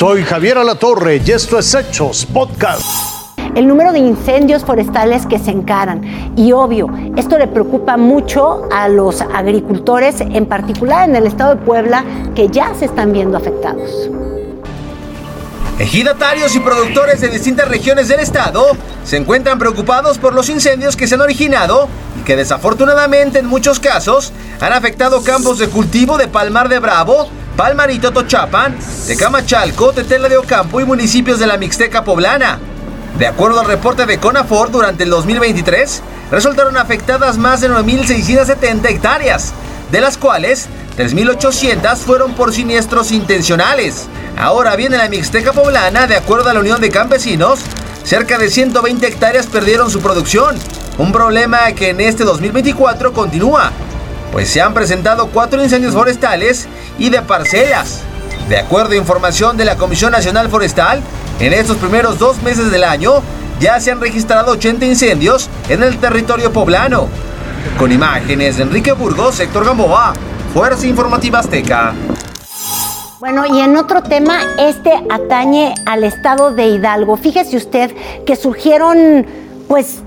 [0.00, 2.86] Soy Javier Alatorre y esto es Hechos Podcast.
[3.54, 6.32] El número de incendios forestales que se encaran.
[6.38, 6.88] Y obvio,
[7.18, 12.48] esto le preocupa mucho a los agricultores, en particular en el estado de Puebla, que
[12.48, 14.08] ya se están viendo afectados.
[15.78, 18.68] Ejidatarios y productores de distintas regiones del estado
[19.04, 23.78] se encuentran preocupados por los incendios que se han originado y que desafortunadamente en muchos
[23.78, 24.32] casos
[24.62, 27.28] han afectado campos de cultivo de Palmar de Bravo,
[27.60, 28.74] Palmarito Tochapan,
[29.06, 32.58] Tecamachalco, Tetela de Ocampo y municipios de la Mixteca Poblana.
[33.18, 39.52] De acuerdo al reporte de CONAFOR, durante el 2023 resultaron afectadas más de 9.670 hectáreas,
[39.92, 44.08] de las cuales 3.800 fueron por siniestros intencionales.
[44.38, 47.60] Ahora viene la Mixteca Poblana, de acuerdo a la Unión de Campesinos,
[48.04, 50.56] cerca de 120 hectáreas perdieron su producción,
[50.96, 53.70] un problema que en este 2024 continúa,
[54.32, 56.66] pues se han presentado cuatro incendios forestales
[56.98, 58.02] y de parcelas.
[58.48, 61.02] De acuerdo a información de la Comisión Nacional Forestal,
[61.38, 63.22] en estos primeros dos meses del año
[63.60, 67.08] ya se han registrado 80 incendios en el territorio poblano.
[67.78, 70.14] Con imágenes de Enrique Burgos, Héctor Gamboa,
[70.54, 71.94] Fuerza Informativa Azteca.
[73.20, 77.18] Bueno, y en otro tema, este atañe al estado de Hidalgo.
[77.18, 79.26] Fíjese usted que surgieron,
[79.68, 80.02] pues,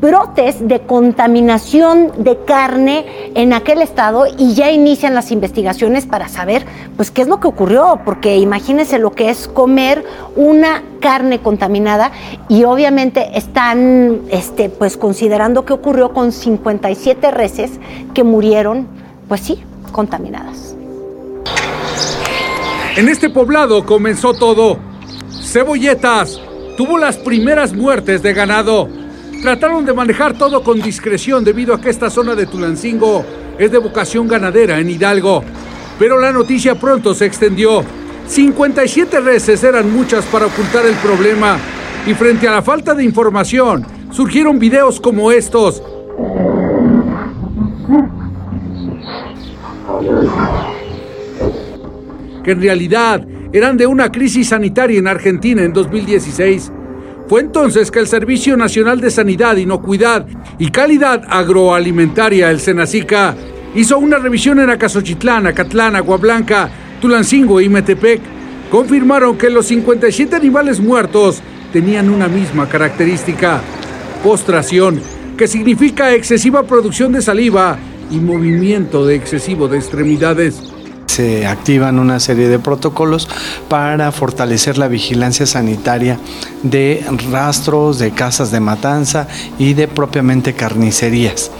[0.00, 6.64] brotes de contaminación de carne en aquel estado y ya inician las investigaciones para saber
[6.96, 10.04] pues qué es lo que ocurrió, porque imagínense lo que es comer
[10.36, 12.12] una carne contaminada
[12.48, 17.72] y obviamente están este pues considerando que ocurrió con 57 reses
[18.14, 18.86] que murieron
[19.28, 20.74] pues sí, contaminadas.
[22.96, 24.78] En este poblado comenzó todo.
[25.42, 26.40] Cebolletas
[26.76, 28.88] tuvo las primeras muertes de ganado
[29.42, 33.24] Trataron de manejar todo con discreción debido a que esta zona de Tulancingo
[33.56, 35.44] es de vocación ganadera en Hidalgo.
[35.98, 37.84] Pero la noticia pronto se extendió.
[38.26, 41.56] 57 reses eran muchas para ocultar el problema
[42.06, 45.82] y frente a la falta de información surgieron videos como estos.
[52.42, 56.72] Que en realidad eran de una crisis sanitaria en Argentina en 2016
[57.28, 60.26] fue entonces que el Servicio Nacional de Sanidad, Inocuidad
[60.58, 63.36] y Calidad Agroalimentaria, el Senacica,
[63.74, 66.70] hizo una revisión en Acasochitlán, Acatlán, Aguablanca,
[67.02, 68.22] Tulancingo y Metepec.
[68.70, 73.60] Confirmaron que los 57 animales muertos tenían una misma característica,
[74.24, 74.98] postración,
[75.36, 77.78] que significa excesiva producción de saliva
[78.10, 80.62] y movimiento de excesivo de extremidades
[81.18, 83.28] se activan una serie de protocolos
[83.68, 86.16] para fortalecer la vigilancia sanitaria
[86.62, 89.26] de rastros, de casas de matanza
[89.58, 91.50] y de propiamente carnicerías.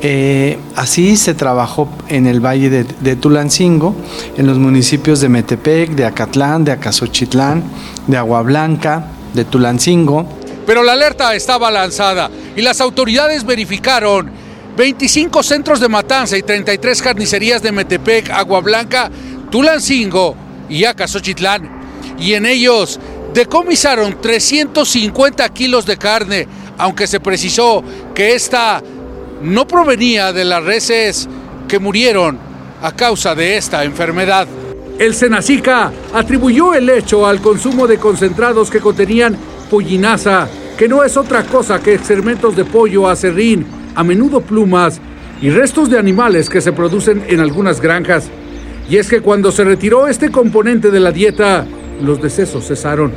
[0.00, 3.94] Eh, así se trabajó en el valle de, Tulancingo,
[4.36, 7.62] en los municipios de Metepec, de Acatlán, de Acasochitlán,
[8.08, 10.26] de Aguablanca, de Tulancingo.
[10.66, 14.32] Pero la alerta estaba lanzada y las autoridades verificaron
[14.76, 19.10] 25 centros de matanza y 33 carnicerías de Metepec, Agua Blanca,
[19.50, 20.34] Tulancingo
[20.68, 21.70] y Acasochitlán.
[22.18, 22.98] Y en ellos
[23.32, 26.48] decomisaron 350 kilos de carne,
[26.78, 28.82] aunque se precisó que esta
[29.42, 31.28] no provenía de las reses
[31.68, 32.38] que murieron
[32.82, 34.48] a causa de esta enfermedad.
[34.98, 39.36] El Senacica atribuyó el hecho al consumo de concentrados que contenían
[39.70, 45.00] pollinaza, que no es otra cosa que excrementos de pollo acerrín a menudo plumas
[45.40, 48.30] y restos de animales que se producen en algunas granjas.
[48.88, 51.66] Y es que cuando se retiró este componente de la dieta,
[52.02, 53.12] los decesos cesaron.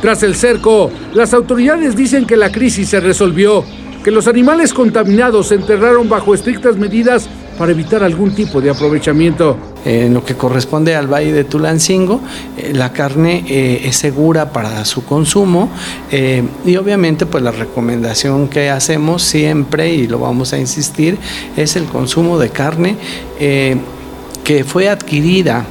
[0.00, 3.64] Tras el cerco, las autoridades dicen que la crisis se resolvió,
[4.04, 9.56] que los animales contaminados se enterraron bajo estrictas medidas para evitar algún tipo de aprovechamiento.
[9.88, 12.20] En lo que corresponde al Valle de Tulancingo,
[12.58, 15.70] eh, la carne eh, es segura para su consumo
[16.10, 21.16] eh, y obviamente pues la recomendación que hacemos siempre y lo vamos a insistir
[21.56, 22.96] es el consumo de carne
[23.38, 25.64] que fue adquirida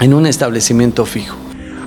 [0.00, 1.36] en un establecimiento fijo.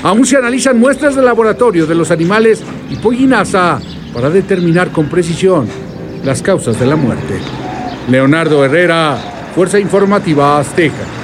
[0.02, 3.82] Aún se analizan muestras de laboratorio de los animales y pollinaza
[4.14, 5.68] para determinar con precisión
[6.24, 7.34] las causas de la muerte.
[8.10, 9.18] Leonardo Herrera,
[9.54, 11.19] Fuerza Informativa Azteca.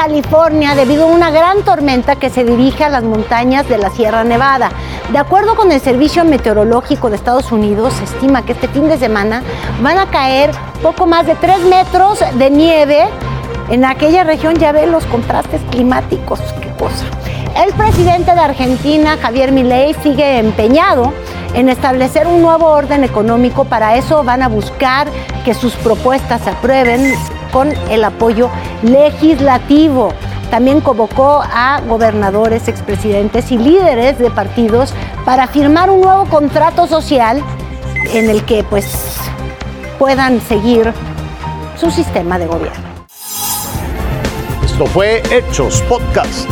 [0.00, 4.24] California debido a una gran tormenta que se dirige a las montañas de la Sierra
[4.24, 4.70] Nevada.
[5.12, 8.96] De acuerdo con el Servicio Meteorológico de Estados Unidos, se estima que este fin de
[8.96, 9.42] semana
[9.82, 10.52] van a caer
[10.82, 13.08] poco más de 3 metros de nieve
[13.68, 14.56] en aquella región.
[14.56, 17.04] Ya ven los contrastes climáticos, qué cosa.
[17.62, 21.12] El presidente de Argentina, Javier Milei, sigue empeñado
[21.52, 23.66] en establecer un nuevo orden económico.
[23.66, 25.08] Para eso van a buscar
[25.44, 27.12] que sus propuestas se aprueben
[27.52, 28.50] con el apoyo
[28.82, 30.12] legislativo.
[30.50, 34.92] También convocó a gobernadores, expresidentes y líderes de partidos
[35.24, 37.42] para firmar un nuevo contrato social
[38.12, 39.16] en el que pues
[39.98, 40.92] puedan seguir
[41.78, 42.90] su sistema de gobierno.
[44.64, 46.48] Esto fue Hechos Podcast.